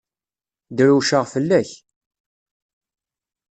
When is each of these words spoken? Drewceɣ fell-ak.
Drewceɣ 0.77 1.23
fell-ak. 1.33 1.69